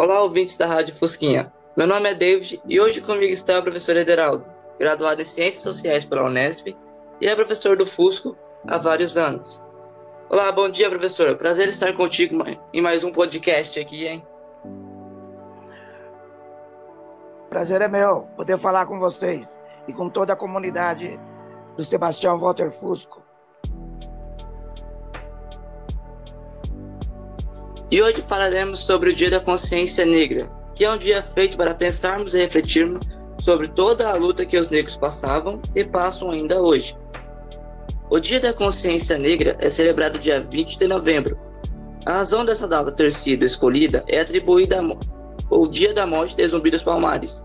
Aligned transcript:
Olá, 0.00 0.22
ouvintes 0.22 0.56
da 0.56 0.64
Rádio 0.64 0.94
Fusquinha. 0.94 1.52
Meu 1.76 1.84
nome 1.84 2.08
é 2.08 2.14
David 2.14 2.62
e 2.68 2.80
hoje 2.80 3.00
comigo 3.00 3.32
está 3.32 3.58
o 3.58 3.62
professor 3.64 3.96
Ederaldo, 3.96 4.46
graduado 4.78 5.20
em 5.20 5.24
Ciências 5.24 5.64
Sociais 5.64 6.04
pela 6.04 6.22
Unesp 6.22 6.68
e 7.20 7.26
é 7.26 7.34
professor 7.34 7.76
do 7.76 7.84
Fusco 7.84 8.36
há 8.68 8.78
vários 8.78 9.16
anos. 9.16 9.60
Olá, 10.30 10.52
bom 10.52 10.68
dia, 10.68 10.88
professor. 10.88 11.36
Prazer 11.36 11.66
estar 11.66 11.92
contigo 11.94 12.44
em 12.72 12.80
mais 12.80 13.02
um 13.02 13.10
podcast 13.10 13.80
aqui, 13.80 14.06
hein? 14.06 14.24
Prazer 17.48 17.82
é 17.82 17.88
meu 17.88 18.20
poder 18.36 18.56
falar 18.56 18.86
com 18.86 19.00
vocês 19.00 19.58
e 19.88 19.92
com 19.92 20.08
toda 20.08 20.32
a 20.32 20.36
comunidade 20.36 21.18
do 21.76 21.82
Sebastião 21.82 22.38
Walter 22.38 22.70
Fusco. 22.70 23.27
E 27.90 28.02
hoje 28.02 28.20
falaremos 28.20 28.80
sobre 28.80 29.08
o 29.08 29.14
Dia 29.14 29.30
da 29.30 29.40
Consciência 29.40 30.04
Negra, 30.04 30.46
que 30.74 30.84
é 30.84 30.92
um 30.92 30.98
dia 30.98 31.22
feito 31.22 31.56
para 31.56 31.74
pensarmos 31.74 32.34
e 32.34 32.38
refletirmos 32.38 33.00
sobre 33.38 33.66
toda 33.66 34.10
a 34.10 34.14
luta 34.14 34.44
que 34.44 34.58
os 34.58 34.68
negros 34.68 34.94
passavam 34.94 35.62
e 35.74 35.82
passam 35.82 36.30
ainda 36.30 36.60
hoje. 36.60 36.94
O 38.10 38.20
Dia 38.20 38.40
da 38.40 38.52
Consciência 38.52 39.16
Negra 39.16 39.56
é 39.58 39.70
celebrado 39.70 40.18
dia 40.18 40.38
20 40.38 40.78
de 40.78 40.86
novembro. 40.86 41.38
A 42.04 42.12
razão 42.12 42.44
dessa 42.44 42.68
data 42.68 42.92
ter 42.92 43.10
sido 43.10 43.44
escolhida 43.44 44.04
é 44.06 44.20
atribuída 44.20 44.82
ao 45.50 45.66
Dia 45.66 45.94
da 45.94 46.06
Morte 46.06 46.36
de 46.36 46.46
Zumbi 46.46 46.70
dos 46.70 46.82
Palmares, 46.82 47.42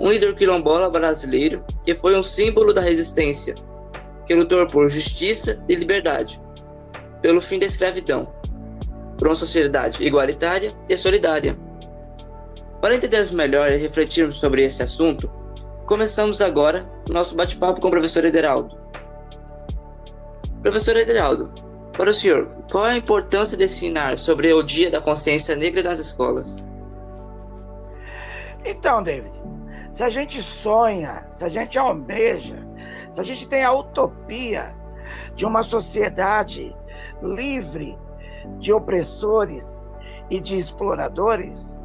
um 0.00 0.10
líder 0.10 0.34
quilombola 0.34 0.88
brasileiro 0.88 1.62
que 1.84 1.94
foi 1.94 2.16
um 2.16 2.22
símbolo 2.22 2.72
da 2.72 2.80
resistência, 2.80 3.54
que 4.26 4.34
lutou 4.34 4.66
por 4.66 4.88
justiça 4.88 5.62
e 5.68 5.74
liberdade, 5.74 6.40
pelo 7.20 7.42
fim 7.42 7.58
da 7.58 7.66
escravidão 7.66 8.37
por 9.18 9.26
uma 9.26 9.34
sociedade 9.34 10.06
igualitária 10.06 10.72
e 10.88 10.96
solidária. 10.96 11.54
Para 12.80 12.94
entendermos 12.94 13.32
melhor 13.32 13.70
e 13.72 13.76
refletirmos 13.76 14.38
sobre 14.38 14.64
esse 14.64 14.82
assunto, 14.82 15.28
começamos 15.86 16.40
agora 16.40 16.88
nosso 17.10 17.34
bate-papo 17.34 17.80
com 17.80 17.88
o 17.88 17.90
professor 17.90 18.24
Ederaldo. 18.24 18.80
Professor 20.62 20.96
Ederaldo, 20.96 21.52
para 21.96 22.10
o 22.10 22.14
senhor, 22.14 22.46
qual 22.70 22.86
é 22.86 22.92
a 22.92 22.96
importância 22.96 23.56
de 23.56 23.64
ensinar 23.64 24.18
sobre 24.18 24.52
o 24.52 24.62
Dia 24.62 24.90
da 24.90 25.00
Consciência 25.00 25.56
Negra 25.56 25.82
nas 25.82 25.98
escolas? 25.98 26.64
Então, 28.64 29.02
David, 29.02 29.34
se 29.92 30.04
a 30.04 30.10
gente 30.10 30.40
sonha, 30.40 31.26
se 31.32 31.44
a 31.44 31.48
gente 31.48 31.76
almeja, 31.76 32.64
se 33.10 33.20
a 33.20 33.24
gente 33.24 33.48
tem 33.48 33.64
a 33.64 33.72
utopia 33.72 34.74
de 35.34 35.44
uma 35.44 35.64
sociedade 35.64 36.76
livre 37.20 37.98
de 38.58 38.72
opressores 38.72 39.82
e 40.30 40.40
de 40.40 40.58
exploradores, 40.58 41.76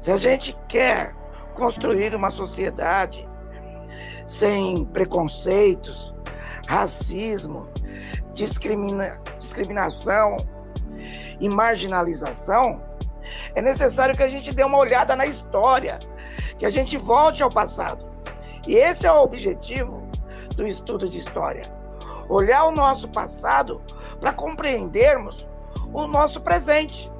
se 0.00 0.10
a 0.10 0.16
gente 0.16 0.56
quer 0.68 1.14
construir 1.54 2.14
uma 2.14 2.30
sociedade 2.30 3.28
sem 4.26 4.84
preconceitos, 4.86 6.14
racismo, 6.66 7.68
discrimina 8.32 9.20
discriminação 9.36 10.36
e 11.40 11.48
marginalização, 11.48 12.80
é 13.54 13.62
necessário 13.62 14.16
que 14.16 14.22
a 14.22 14.28
gente 14.28 14.52
dê 14.52 14.62
uma 14.62 14.78
olhada 14.78 15.16
na 15.16 15.26
história, 15.26 15.98
que 16.58 16.66
a 16.66 16.70
gente 16.70 16.96
volte 16.96 17.42
ao 17.42 17.50
passado. 17.50 18.06
E 18.66 18.74
esse 18.74 19.06
é 19.06 19.12
o 19.12 19.22
objetivo 19.22 20.02
do 20.54 20.66
estudo 20.66 21.08
de 21.08 21.18
história. 21.18 21.72
Olhar 22.28 22.64
o 22.64 22.70
nosso 22.70 23.08
passado 23.08 23.80
para 24.20 24.32
compreendermos 24.32 25.46
o 25.92 26.06
nosso 26.06 26.40
presente. 26.40 27.10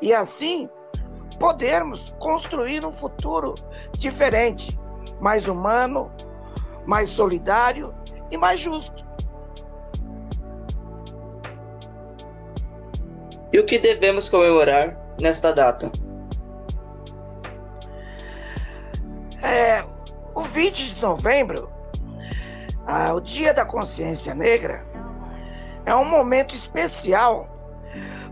E 0.00 0.12
assim 0.12 0.68
podermos 1.38 2.12
construir 2.18 2.84
um 2.84 2.92
futuro 2.92 3.54
diferente, 3.96 4.78
mais 5.20 5.48
humano, 5.48 6.10
mais 6.84 7.08
solidário 7.08 7.94
e 8.30 8.36
mais 8.36 8.60
justo. 8.60 9.06
E 13.52 13.58
o 13.58 13.64
que 13.64 13.78
devemos 13.78 14.28
comemorar 14.28 14.96
nesta 15.18 15.52
data? 15.52 15.90
É, 19.42 19.82
o 20.34 20.42
20 20.42 20.94
de 20.94 21.00
novembro, 21.00 21.70
ah, 22.86 23.14
o 23.14 23.20
Dia 23.20 23.54
da 23.54 23.64
Consciência 23.64 24.34
Negra, 24.34 24.84
é 25.86 25.94
um 25.94 26.04
momento 26.04 26.54
especial 26.54 27.57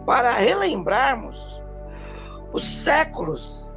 para 0.06 0.30
relembrarmos 0.30 1.60
os 2.52 2.62
séculos 2.62 3.68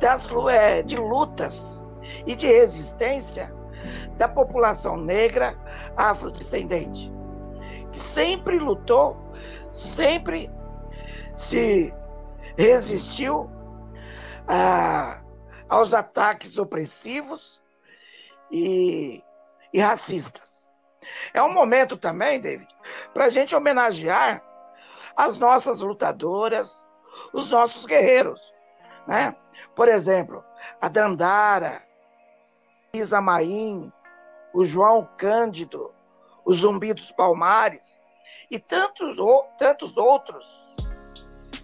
das, 0.00 0.26
é, 0.50 0.82
de 0.82 0.96
lutas 0.96 1.78
e 2.26 2.34
de 2.34 2.46
resistência 2.46 3.52
da 4.16 4.26
população 4.26 4.96
negra 4.96 5.54
afrodescendente, 5.96 7.12
que 7.92 8.00
sempre 8.00 8.58
lutou, 8.58 9.16
sempre 9.70 10.50
se 11.36 11.94
resistiu 12.56 13.50
a, 14.48 15.20
aos 15.68 15.92
ataques 15.92 16.56
opressivos 16.56 17.60
e, 18.50 19.22
e 19.72 19.78
racistas. 19.78 20.66
É 21.34 21.42
um 21.42 21.52
momento 21.52 21.96
também, 21.96 22.40
David, 22.40 22.68
para 23.12 23.26
a 23.26 23.28
gente 23.28 23.54
homenagear 23.54 24.42
as 25.18 25.36
nossas 25.36 25.80
lutadoras, 25.80 26.86
os 27.32 27.50
nossos 27.50 27.84
guerreiros, 27.84 28.40
né? 29.04 29.34
Por 29.74 29.88
exemplo, 29.88 30.44
a 30.80 30.88
Dandara, 30.88 31.82
Isa 32.94 33.20
Maim, 33.20 33.92
o 34.54 34.64
João 34.64 35.04
Cândido, 35.18 35.92
o 36.44 36.54
Zumbi 36.54 36.94
dos 36.94 37.10
Palmares 37.10 37.98
e 38.48 38.60
tantos, 38.60 39.16
tantos 39.58 39.96
outros 39.96 40.46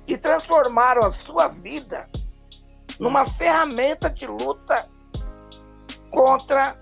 que 0.05 0.19
transformaram 0.19 1.07
a 1.07 1.11
sua 1.11 1.47
vida 1.47 2.11
numa 2.99 3.25
ferramenta 3.25 4.11
de 4.11 4.27
luta 4.27 4.91
contra 6.11 6.77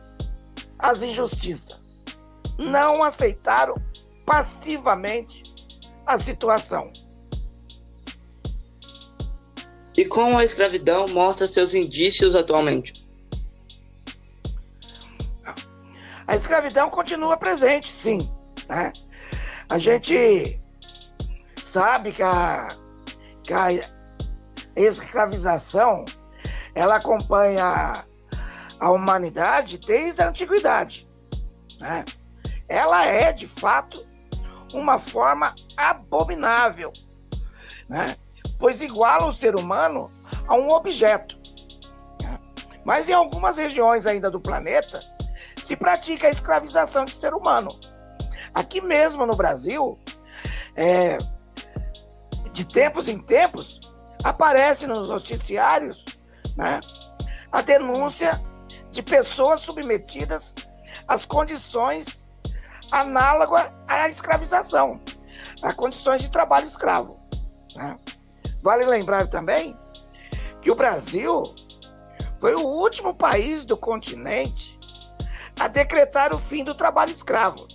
as 0.79 1.03
injustiças. 1.03 2.03
Não 2.59 3.03
aceitaram 3.03 3.75
passivamente 4.25 5.52
a 6.07 6.19
situação. 6.19 6.93
E 9.97 10.05
como 10.05 10.39
a 10.39 10.45
escravidão 10.45 11.07
mostra 11.09 11.47
seus 11.47 11.75
indícios 11.75 12.35
atualmente? 12.35 13.07
A 16.27 16.37
escravidão 16.37 16.89
continua 16.89 17.37
presente, 17.37 17.89
sim. 17.89 18.31
Né? 18.69 18.93
A 19.69 19.79
gente 19.79 20.59
sabe 21.63 22.13
que 22.13 22.23
a, 22.23 22.69
que 23.43 23.53
a 23.53 23.71
escravização 24.77 26.05
ela 26.75 26.97
acompanha 26.97 28.07
a 28.81 28.91
humanidade 28.91 29.79
desde 29.79 30.23
a 30.23 30.29
antiguidade. 30.29 31.09
Né? 31.79 32.05
Ela 32.69 33.05
é, 33.05 33.33
de 33.33 33.47
fato, 33.47 34.07
uma 34.73 34.99
forma 34.99 35.55
abominável, 35.77 36.93
né? 37.89 38.17
pois 38.59 38.81
iguala 38.81 39.27
o 39.27 39.33
ser 39.33 39.57
humano 39.57 40.11
a 40.47 40.55
um 40.55 40.71
objeto. 40.71 41.41
Mas 42.85 43.09
em 43.09 43.13
algumas 43.13 43.59
regiões 43.59 44.07
ainda 44.07 44.31
do 44.31 44.41
planeta 44.41 45.01
se 45.63 45.77
pratica 45.77 46.27
a 46.27 46.31
escravização 46.31 47.05
de 47.05 47.15
ser 47.15 47.33
humano. 47.33 47.69
Aqui 48.55 48.81
mesmo 48.81 49.25
no 49.25 49.37
Brasil, 49.37 49.99
é, 50.75 51.17
de 52.53 52.65
tempos 52.65 53.09
em 53.09 53.19
tempos, 53.19 53.81
aparece 54.25 54.87
nos 54.87 55.09
noticiários 55.09 56.05
né, 56.57 56.81
a 57.51 57.63
denúncia 57.63 58.43
de 58.91 59.03
pessoas 59.03 59.61
submetidas 59.61 60.55
às 61.09 61.25
condições 61.25 62.22
análoga 62.93 63.75
à 63.89 64.09
escravização, 64.09 65.01
a 65.63 65.73
condições 65.73 66.21
de 66.23 66.31
trabalho 66.31 66.67
escravo. 66.67 67.19
Né? 67.75 67.99
Vale 68.63 68.85
lembrar 68.85 69.27
também 69.27 69.77
que 70.61 70.71
o 70.71 70.75
Brasil 70.75 71.43
foi 72.39 72.55
o 72.55 72.61
último 72.61 73.15
país 73.15 73.65
do 73.65 73.77
continente 73.77 74.79
a 75.59 75.69
decretar 75.69 76.35
o 76.35 76.39
fim 76.39 76.63
do 76.63 76.75
trabalho 76.75 77.11
escravo. 77.11 77.67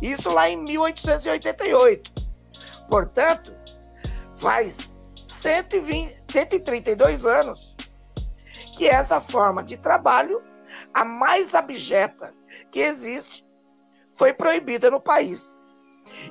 Isso 0.00 0.30
lá 0.30 0.48
em 0.48 0.56
1888. 0.56 2.12
Portanto, 2.88 3.54
faz 4.36 4.98
120, 5.26 6.24
132 6.30 7.26
anos 7.26 7.74
que 8.76 8.88
essa 8.88 9.20
forma 9.20 9.62
de 9.62 9.76
trabalho, 9.76 10.42
a 10.92 11.04
mais 11.04 11.54
abjeta 11.54 12.34
que 12.70 12.80
existe, 12.80 13.43
foi 14.14 14.32
proibida 14.32 14.90
no 14.90 15.00
país. 15.00 15.60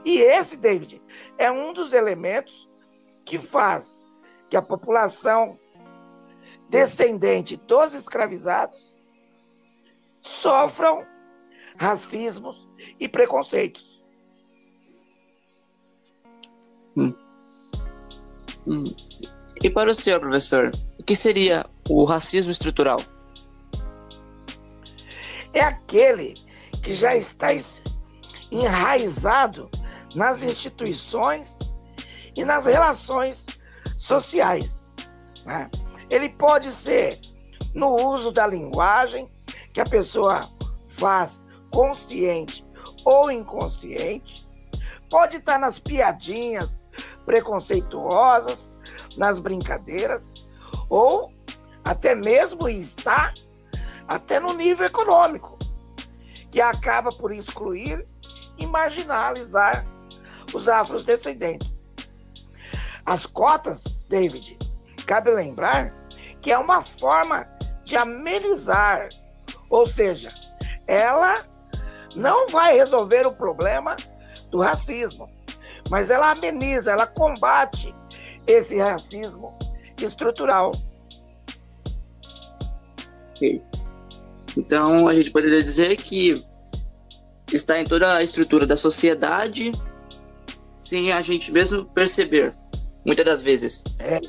E 0.06 0.19
esse, 0.19 0.57
David, 0.57 1.01
é 1.38 1.51
um 1.51 1.74
dos 1.74 1.94
elementos 1.94 2.69
que 3.25 3.38
faz 3.38 3.95
que 4.50 4.57
a 4.57 4.62
população 4.62 5.57
descendente 6.69 7.57
dos 7.57 7.94
escravizados 7.94 8.91
sofram 10.21 11.06
racismos 11.77 12.68
e 13.00 13.07
preconceitos. 13.07 14.01
Hum. 16.95 17.12
Hum. 18.68 18.95
E 19.62 19.69
para 19.69 19.91
o 19.91 19.95
senhor, 19.95 20.19
professor, 20.19 20.71
o 21.00 21.03
que 21.03 21.15
seria 21.15 21.65
o 21.89 22.03
racismo 22.03 22.51
estrutural? 22.51 23.01
É 25.53 25.62
aquele 25.62 26.33
que 26.83 26.94
já 26.94 27.15
está 27.15 27.47
enraizado 28.51 29.69
nas 30.13 30.44
instituições 30.44 31.57
e 32.35 32.45
nas 32.45 32.65
relações 32.65 33.45
sociais. 33.97 34.88
Né? 35.45 35.69
Ele 36.09 36.30
pode 36.30 36.71
ser 36.71 37.19
no 37.74 37.95
uso 37.95 38.31
da 38.31 38.45
linguagem 38.45 39.31
que 39.71 39.81
a 39.81 39.85
pessoa 39.85 40.47
faz 40.89 41.44
consciente 41.71 42.65
ou 43.06 43.31
inconsciente, 43.31 44.47
pode 45.09 45.38
estar 45.38 45.57
nas 45.57 45.80
piadinhas 45.80 46.83
preconceituosas, 47.25 48.71
nas 49.18 49.39
brincadeiras, 49.39 50.31
ou 50.89 51.31
até 51.83 52.13
mesmo 52.13 52.69
está 52.69 53.33
até 54.07 54.39
no 54.39 54.53
nível 54.53 54.85
econômico, 54.85 55.57
que 56.53 56.61
acaba 56.61 57.11
por 57.11 57.33
excluir 57.33 58.05
e 58.59 58.67
marginalizar 58.67 59.83
os 60.53 60.67
afrodescendentes. 60.67 61.88
As 63.07 63.25
cotas, 63.25 63.85
David, 64.07 64.59
cabe 65.07 65.31
lembrar 65.31 65.91
que 66.44 66.51
é 66.51 66.57
uma 66.59 66.83
forma 66.83 67.47
de 67.83 67.97
amenizar, 67.97 69.09
ou 69.67 69.88
seja, 69.88 70.31
ela 70.85 71.44
não 72.15 72.47
vai 72.50 72.77
resolver 72.77 73.25
o 73.25 73.33
problema 73.33 73.95
do 74.51 74.61
racismo, 74.61 75.27
mas 75.89 76.11
ela 76.11 76.29
ameniza, 76.29 76.91
ela 76.91 77.07
combate 77.07 77.95
esse 78.45 78.77
racismo 78.77 79.57
estrutural. 79.97 80.71
Okay. 83.31 83.59
Então 84.57 85.07
a 85.07 85.15
gente 85.15 85.31
poderia 85.31 85.61
dizer 85.61 85.97
que 85.97 86.44
está 87.51 87.79
em 87.79 87.85
toda 87.85 88.15
a 88.15 88.23
estrutura 88.23 88.65
da 88.65 88.77
sociedade 88.77 89.71
sem 90.75 91.11
a 91.11 91.21
gente 91.21 91.51
mesmo 91.51 91.85
perceber, 91.85 92.53
muitas 93.05 93.25
das 93.25 93.44
vezes. 93.44 93.83
É. 94.00 94.19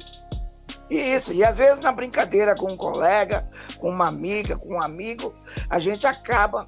Isso, 0.91 1.33
e 1.33 1.43
às 1.43 1.57
vezes 1.57 1.81
na 1.81 1.91
brincadeira 1.91 2.55
com 2.55 2.73
um 2.73 2.77
colega, 2.77 3.49
com 3.79 3.91
uma 3.91 4.07
amiga, 4.07 4.57
com 4.57 4.75
um 4.75 4.83
amigo, 4.83 5.35
a 5.69 5.79
gente 5.79 6.07
acaba 6.07 6.67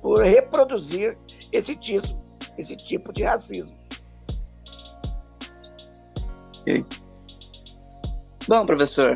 por 0.00 0.22
reproduzir 0.22 1.16
esse 1.50 1.74
tipo, 1.74 2.06
esse 2.56 2.76
tipo 2.76 3.12
de 3.12 3.24
racismo. 3.24 3.76
Okay. 6.60 6.84
Bom, 8.46 8.64
professor, 8.66 9.14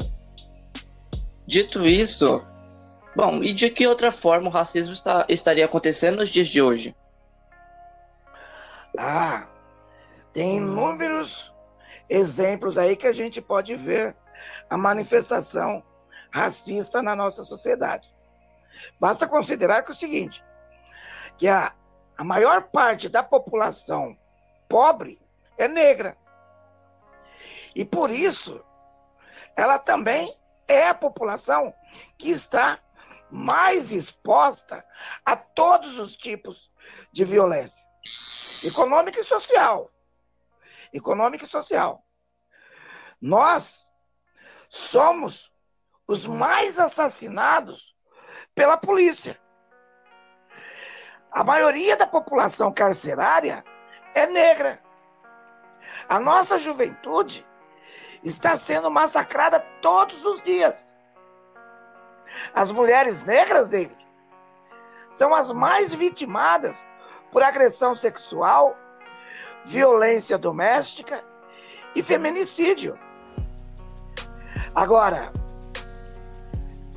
dito 1.47 1.87
isso, 1.87 2.43
bom, 3.15 3.43
e 3.43 3.53
de 3.53 3.71
que 3.71 3.87
outra 3.87 4.13
forma 4.13 4.49
o 4.49 4.53
racismo 4.53 4.93
está, 4.93 5.25
estaria 5.29 5.65
acontecendo 5.65 6.19
nos 6.19 6.29
dias 6.29 6.49
de 6.49 6.61
hoje? 6.61 6.97
Ah, 8.99 9.47
tem 10.33 10.57
inúmeros 10.57 11.53
exemplos 12.09 12.77
aí 12.77 12.97
que 12.97 13.07
a 13.07 13.13
gente 13.13 13.41
pode 13.41 13.75
ver 13.77 14.17
a 14.69 14.77
manifestação 14.77 15.83
racista 16.31 17.03
na 17.03 17.15
nossa 17.15 17.45
sociedade. 17.45 18.13
Basta 18.99 19.27
considerar 19.27 19.83
que 19.83 19.91
é 19.91 19.95
o 19.95 19.97
seguinte, 19.97 20.45
que 21.37 21.49
a, 21.49 21.73
a 22.17 22.25
maior 22.25 22.69
parte 22.69 23.09
da 23.09 23.23
população 23.23 24.17
pobre 24.69 25.21
é 25.59 25.69
negra. 25.69 26.17
E 27.75 27.85
por 27.85 28.11
isso, 28.11 28.65
ela 29.57 29.79
também 29.79 30.33
é 30.67 30.89
a 30.89 30.95
população 30.95 31.75
que 32.17 32.31
está 32.31 32.79
mais 33.31 33.93
exposta 33.93 34.85
a 35.25 35.37
todos 35.37 35.99
os 35.99 36.17
tipos 36.17 36.69
de 37.13 37.25
violência 37.25 37.85
econômica 38.67 39.21
e 39.21 39.25
social. 39.25 39.91
Econômica 40.93 41.45
e 41.45 41.49
social. 41.49 42.05
Nós 43.21 43.87
somos 44.69 45.53
os 46.07 46.27
mais 46.27 46.79
assassinados 46.79 47.95
pela 48.55 48.77
polícia. 48.77 49.41
A 51.31 51.45
maioria 51.45 51.97
da 51.97 52.07
população 52.07 52.73
carcerária 52.73 53.65
é 54.15 54.27
negra. 54.27 54.83
A 56.09 56.19
nossa 56.19 56.59
juventude 56.59 57.47
está 58.25 58.57
sendo 58.57 58.91
massacrada 58.91 59.61
todos 59.81 60.25
os 60.25 60.43
dias. 60.43 60.97
As 62.55 62.71
mulheres 62.71 63.23
negras, 63.23 63.69
David, 63.69 63.97
são 65.11 65.35
as 65.35 65.53
mais 65.53 65.95
vitimadas 65.95 66.87
por 67.33 67.43
agressão 67.43 67.95
sexual, 67.95 68.77
violência 69.65 70.39
doméstica 70.39 71.23
e 71.95 72.03
feminicídio. 72.03 72.99
Agora, 74.75 75.33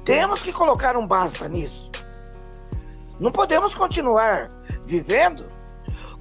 temos 0.06 0.42
que 0.42 0.52
colocar 0.52 0.98
um 0.98 1.08
basta 1.08 1.48
nisso. 1.48 1.90
Não 3.20 3.32
podemos 3.32 3.74
continuar 3.74 4.50
vivendo 4.86 5.46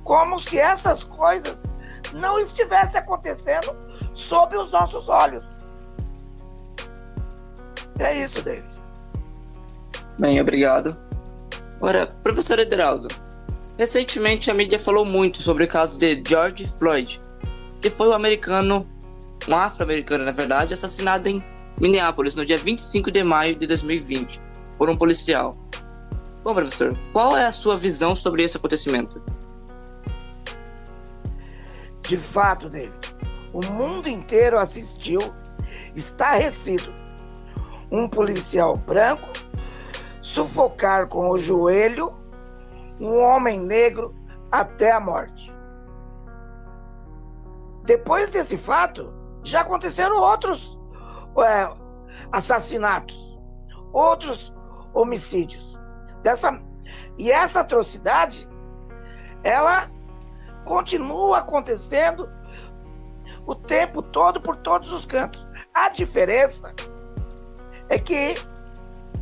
como 0.04 0.42
se 0.42 0.58
essas 0.58 1.04
coisas 1.04 1.62
não 2.12 2.38
estivessem 2.38 3.00
acontecendo 3.00 3.76
sob 4.14 4.56
os 4.56 4.70
nossos 4.70 5.08
olhos. 5.08 5.42
É 7.98 8.14
isso, 8.14 8.42
David. 8.42 8.71
Bem, 10.18 10.40
obrigado. 10.40 10.96
Agora, 11.76 12.06
professor 12.22 12.58
Ederaldo, 12.58 13.08
recentemente 13.78 14.50
a 14.50 14.54
mídia 14.54 14.78
falou 14.78 15.04
muito 15.04 15.42
sobre 15.42 15.64
o 15.64 15.68
caso 15.68 15.98
de 15.98 16.22
George 16.26 16.66
Floyd, 16.78 17.20
que 17.80 17.90
foi 17.90 18.08
um 18.08 18.12
americano, 18.12 18.80
um 19.48 19.56
afro-americano, 19.56 20.24
na 20.24 20.30
verdade, 20.30 20.74
assassinado 20.74 21.28
em 21.28 21.42
Minneapolis 21.80 22.34
no 22.34 22.44
dia 22.44 22.58
25 22.58 23.10
de 23.10 23.24
maio 23.24 23.58
de 23.58 23.66
2020 23.66 24.40
por 24.78 24.88
um 24.88 24.96
policial. 24.96 25.52
Bom, 26.44 26.54
professor, 26.54 26.96
qual 27.12 27.36
é 27.36 27.46
a 27.46 27.52
sua 27.52 27.76
visão 27.76 28.14
sobre 28.14 28.42
esse 28.42 28.56
acontecimento? 28.56 29.20
De 32.02 32.16
fato, 32.16 32.68
David, 32.68 32.92
o 33.54 33.64
mundo 33.64 34.08
inteiro 34.08 34.58
assistiu 34.58 35.20
estarrecido. 35.96 36.92
Um 37.90 38.08
policial 38.08 38.74
branco 38.86 39.31
sufocar 40.32 41.08
com 41.08 41.28
o 41.28 41.36
joelho 41.36 42.10
um 42.98 43.20
homem 43.20 43.60
negro 43.60 44.14
até 44.50 44.90
a 44.90 45.00
morte. 45.00 45.52
Depois 47.84 48.30
desse 48.30 48.56
fato, 48.56 49.12
já 49.42 49.60
aconteceram 49.60 50.18
outros 50.18 50.78
é, 51.38 51.68
assassinatos, 52.30 53.38
outros 53.92 54.54
homicídios. 54.94 55.78
Dessa, 56.22 56.58
e 57.18 57.30
essa 57.30 57.60
atrocidade, 57.60 58.48
ela 59.42 59.90
continua 60.64 61.38
acontecendo 61.38 62.30
o 63.44 63.54
tempo 63.54 64.00
todo 64.00 64.40
por 64.40 64.56
todos 64.56 64.92
os 64.92 65.04
cantos. 65.04 65.46
A 65.74 65.90
diferença 65.90 66.72
é 67.90 67.98
que 67.98 68.36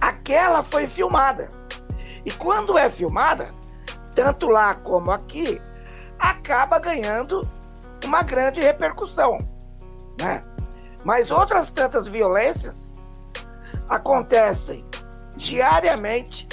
aquela 0.00 0.62
foi 0.62 0.86
filmada. 0.86 1.48
E 2.24 2.30
quando 2.32 2.78
é 2.78 2.88
filmada, 2.88 3.46
tanto 4.14 4.48
lá 4.48 4.74
como 4.74 5.10
aqui, 5.10 5.60
acaba 6.18 6.78
ganhando 6.78 7.46
uma 8.04 8.22
grande 8.22 8.60
repercussão, 8.60 9.38
né? 10.20 10.40
Mas 11.04 11.30
outras 11.30 11.70
tantas 11.70 12.06
violências 12.06 12.92
acontecem 13.88 14.78
diariamente 15.36 16.46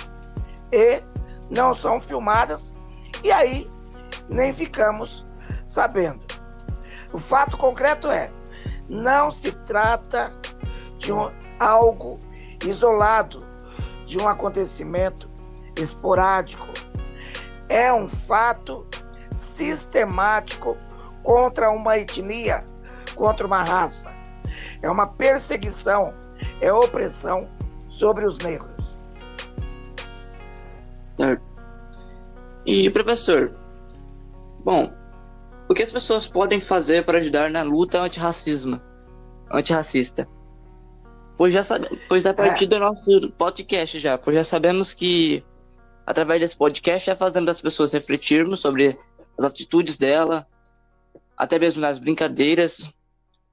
e 0.71 1.01
não 1.49 1.75
são 1.75 1.99
filmadas, 1.99 2.71
e 3.23 3.31
aí 3.31 3.65
nem 4.29 4.53
ficamos 4.53 5.25
sabendo. 5.65 6.25
O 7.13 7.19
fato 7.19 7.57
concreto 7.57 8.09
é: 8.09 8.29
não 8.89 9.31
se 9.31 9.51
trata 9.51 10.33
de 10.97 11.11
um, 11.11 11.31
algo 11.59 12.19
isolado, 12.65 13.39
de 14.05 14.17
um 14.17 14.27
acontecimento 14.27 15.29
esporádico. 15.75 16.67
É 17.69 17.91
um 17.91 18.07
fato 18.07 18.87
sistemático 19.31 20.77
contra 21.23 21.69
uma 21.69 21.97
etnia, 21.97 22.59
contra 23.15 23.45
uma 23.45 23.63
raça. 23.63 24.15
é 24.81 24.89
uma 24.89 25.07
perseguição, 25.07 26.13
é 26.61 26.71
opressão 26.71 27.39
sobre 27.89 28.25
os 28.25 28.37
negros. 28.37 28.71
Certo. 31.03 31.43
E 32.65 32.89
professor, 32.91 33.51
bom, 34.63 34.87
o 35.69 35.73
que 35.73 35.83
as 35.83 35.91
pessoas 35.91 36.27
podem 36.27 36.59
fazer 36.59 37.05
para 37.05 37.17
ajudar 37.17 37.49
na 37.49 37.63
luta 37.63 37.99
antirracismo, 37.99 38.79
antirracista? 39.51 40.27
Pois 41.37 41.53
já 41.53 41.63
sabe, 41.63 41.87
pois 42.09 42.25
a 42.25 42.33
partir 42.33 42.63
é. 42.63 42.67
do 42.67 42.79
nosso 42.79 43.31
podcast 43.33 43.99
já, 43.99 44.17
pois 44.17 44.35
já 44.35 44.43
sabemos 44.43 44.91
que 44.91 45.43
através 46.03 46.41
desse 46.41 46.55
podcast 46.55 47.05
já 47.05 47.15
fazemos 47.15 47.47
as 47.47 47.61
pessoas 47.61 47.93
refletirmos 47.93 48.59
sobre 48.59 48.97
as 49.37 49.45
atitudes 49.45 49.99
dela, 49.99 50.47
até 51.37 51.59
mesmo 51.59 51.79
nas 51.79 51.99
brincadeiras, 51.99 52.89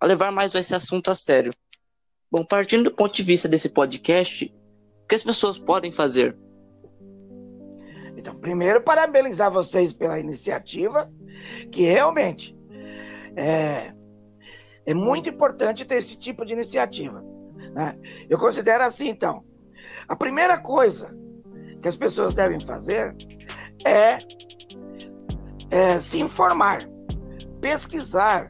a 0.01 0.07
levar 0.07 0.33
mais 0.33 0.55
esse 0.55 0.75
assunto 0.75 1.11
a 1.11 1.15
sério. 1.15 1.53
Bom, 2.31 2.43
partindo 2.43 2.85
do 2.85 2.97
ponto 2.97 3.15
de 3.15 3.23
vista 3.23 3.47
desse 3.47 3.69
podcast, 3.69 4.47
o 5.05 5.07
que 5.07 5.15
as 5.15 5.23
pessoas 5.23 5.59
podem 5.59 5.93
fazer? 5.93 6.35
Então, 8.17 8.35
primeiro, 8.35 8.81
parabenizar 8.81 9.53
vocês 9.53 9.93
pela 9.93 10.19
iniciativa, 10.19 11.13
que 11.71 11.83
realmente 11.83 12.57
é, 13.37 13.93
é 14.87 14.95
muito 14.95 15.29
importante 15.29 15.85
ter 15.85 15.97
esse 15.97 16.17
tipo 16.17 16.47
de 16.47 16.55
iniciativa. 16.55 17.34
Né? 17.75 17.99
Eu 18.31 18.39
considero 18.39 18.85
assim, 18.85 19.09
então, 19.09 19.45
a 20.07 20.15
primeira 20.15 20.57
coisa 20.57 21.15
que 21.83 21.89
as 21.89 21.97
pessoas 21.97 22.35
devem 22.35 22.61
fazer 22.61 23.15
é, 23.85 24.19
é 25.71 25.99
se 25.99 26.21
informar, 26.21 26.89
pesquisar, 27.61 28.47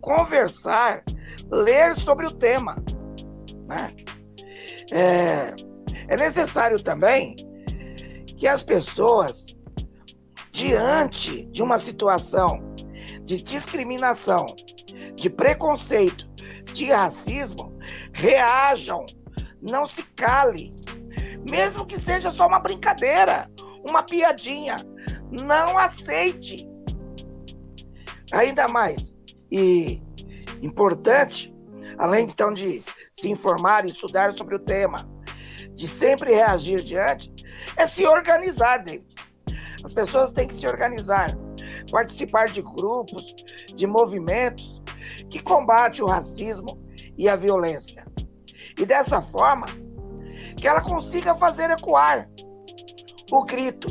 conversar, 0.00 1.04
ler 1.50 1.94
sobre 1.94 2.26
o 2.26 2.32
tema. 2.32 2.82
Né? 3.66 3.94
É, 4.90 5.54
é 6.08 6.16
necessário 6.16 6.82
também 6.82 7.36
que 8.38 8.48
as 8.48 8.62
pessoas, 8.62 9.54
diante 10.50 11.44
de 11.46 11.62
uma 11.62 11.78
situação 11.78 12.58
de 13.22 13.42
discriminação, 13.42 14.46
de 15.14 15.28
preconceito, 15.28 16.26
de 16.72 16.86
racismo, 16.86 17.71
reajam, 18.12 19.06
não 19.60 19.86
se 19.86 20.02
cale, 20.02 20.74
mesmo 21.44 21.86
que 21.86 21.98
seja 21.98 22.30
só 22.30 22.46
uma 22.46 22.60
brincadeira, 22.60 23.50
uma 23.84 24.02
piadinha, 24.02 24.86
não 25.30 25.78
aceite. 25.78 26.68
Ainda 28.32 28.68
mais, 28.68 29.16
e 29.50 30.02
importante, 30.62 31.54
além 31.98 32.24
então 32.24 32.52
de 32.52 32.82
se 33.12 33.28
informar 33.28 33.84
e 33.84 33.90
estudar 33.90 34.32
sobre 34.34 34.56
o 34.56 34.58
tema, 34.58 35.08
de 35.74 35.86
sempre 35.86 36.32
reagir 36.32 36.82
diante, 36.82 37.32
é 37.76 37.86
se 37.86 38.06
organizar, 38.06 38.78
David. 38.78 39.06
As 39.84 39.92
pessoas 39.92 40.32
têm 40.32 40.46
que 40.46 40.54
se 40.54 40.66
organizar, 40.66 41.36
participar 41.90 42.48
de 42.48 42.62
grupos, 42.62 43.34
de 43.74 43.86
movimentos 43.86 44.80
que 45.28 45.42
combatem 45.42 46.02
o 46.02 46.06
racismo 46.06 46.80
e 47.16 47.28
a 47.28 47.36
violência. 47.36 48.06
E 48.78 48.86
dessa 48.86 49.20
forma, 49.20 49.66
que 50.56 50.66
ela 50.66 50.80
consiga 50.80 51.34
fazer 51.34 51.70
ecoar 51.70 52.28
o 53.30 53.44
grito: 53.44 53.88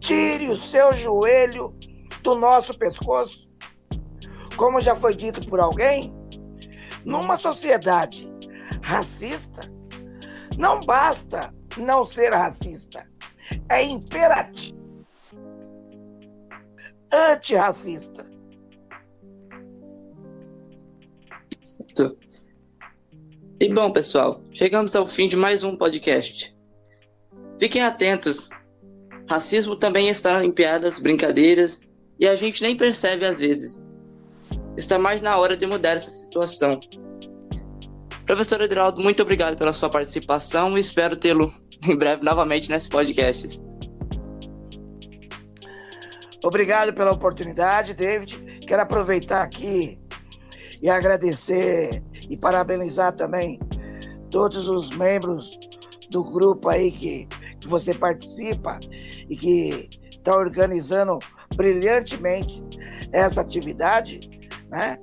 tire 0.00 0.48
o 0.48 0.56
seu 0.56 0.92
joelho 0.94 1.74
do 2.22 2.34
nosso 2.34 2.76
pescoço. 2.78 3.46
Como 4.56 4.80
já 4.80 4.96
foi 4.96 5.14
dito 5.14 5.46
por 5.48 5.60
alguém, 5.60 6.14
numa 7.04 7.36
sociedade 7.36 8.28
racista, 8.82 9.62
não 10.56 10.80
basta 10.80 11.54
não 11.76 12.06
ser 12.06 12.32
racista, 12.32 13.06
é 13.68 13.82
imperativo 13.84 14.76
antirracista. 17.12 18.26
E 23.58 23.72
bom, 23.72 23.90
pessoal, 23.90 24.42
chegamos 24.52 24.94
ao 24.94 25.06
fim 25.06 25.28
de 25.28 25.34
mais 25.34 25.64
um 25.64 25.78
podcast. 25.78 26.54
Fiquem 27.58 27.82
atentos. 27.82 28.50
Racismo 29.30 29.74
também 29.74 30.10
está 30.10 30.44
em 30.44 30.52
piadas, 30.52 30.98
brincadeiras, 30.98 31.80
e 32.20 32.28
a 32.28 32.36
gente 32.36 32.62
nem 32.62 32.76
percebe 32.76 33.24
às 33.24 33.40
vezes. 33.40 33.82
Está 34.76 34.98
mais 34.98 35.22
na 35.22 35.38
hora 35.38 35.56
de 35.56 35.66
mudar 35.66 35.92
essa 35.92 36.10
situação. 36.10 36.78
Professor 38.26 38.60
Edraldo, 38.60 39.00
muito 39.00 39.22
obrigado 39.22 39.56
pela 39.56 39.72
sua 39.72 39.88
participação 39.88 40.76
e 40.76 40.80
espero 40.80 41.16
tê-lo 41.16 41.50
em 41.88 41.96
breve 41.96 42.22
novamente 42.22 42.70
nesse 42.70 42.90
podcast. 42.90 43.58
Obrigado 46.44 46.92
pela 46.92 47.12
oportunidade, 47.12 47.94
David. 47.94 48.60
Quero 48.66 48.82
aproveitar 48.82 49.42
aqui 49.42 49.98
e 50.82 50.88
agradecer 50.88 52.02
e 52.28 52.36
parabenizar 52.36 53.14
também 53.14 53.58
todos 54.30 54.68
os 54.68 54.90
membros 54.90 55.58
do 56.10 56.22
grupo 56.24 56.68
aí 56.68 56.90
que, 56.90 57.26
que 57.60 57.68
você 57.68 57.94
participa 57.94 58.78
e 59.28 59.36
que 59.36 59.88
está 60.10 60.36
organizando 60.36 61.18
brilhantemente 61.56 62.62
essa 63.12 63.40
atividade, 63.40 64.20
né? 64.68 64.98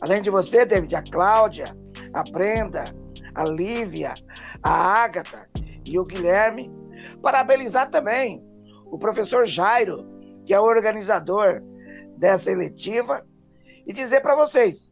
Além 0.00 0.22
de 0.22 0.30
você, 0.30 0.64
David, 0.64 0.94
a 0.94 1.02
Cláudia, 1.02 1.76
a 2.12 2.22
Brenda, 2.22 2.94
a 3.34 3.44
Lívia, 3.44 4.14
a 4.62 5.02
Ágata 5.02 5.48
e 5.84 5.98
o 5.98 6.04
Guilherme. 6.04 6.70
Parabenizar 7.22 7.90
também 7.90 8.42
o 8.86 8.98
professor 8.98 9.46
Jairo, 9.46 10.06
que 10.46 10.54
é 10.54 10.60
o 10.60 10.64
organizador 10.64 11.62
dessa 12.16 12.50
eletiva, 12.50 13.24
e 13.86 13.92
dizer 13.92 14.20
para 14.20 14.36
vocês 14.36 14.90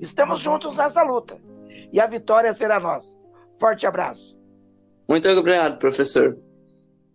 Estamos 0.00 0.40
juntos 0.40 0.76
nessa 0.76 1.02
luta 1.02 1.40
e 1.92 2.00
a 2.00 2.06
vitória 2.06 2.52
será 2.52 2.78
nossa. 2.78 3.16
Forte 3.58 3.86
abraço. 3.86 4.36
Muito 5.08 5.28
obrigado, 5.28 5.78
professor. 5.78 6.36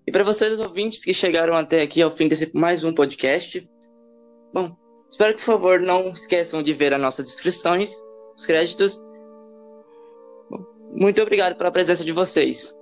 E 0.06 0.12
para 0.12 0.24
vocês, 0.24 0.60
ouvintes 0.60 1.04
que 1.04 1.13
chegaram 1.13 1.54
até 1.56 1.82
aqui 1.82 2.02
ao 2.02 2.12
fim 2.12 2.28
desse 2.28 2.52
mais 2.54 2.84
um 2.84 2.94
podcast, 2.94 3.66
bom, 4.54 4.75
espero 5.10 5.36
que, 5.36 5.40
por 5.40 5.54
favor, 5.54 5.80
não 5.80 6.10
esqueçam 6.10 6.62
de 6.62 6.74
ver 6.74 6.94
as 6.94 7.00
nossas 7.00 7.25
descrições, 7.25 7.96
os 8.36 8.46
créditos. 8.46 9.02
Muito 10.96 11.22
obrigado 11.22 11.56
pela 11.56 11.72
presença 11.72 12.04
de 12.04 12.12
vocês. 12.12 12.74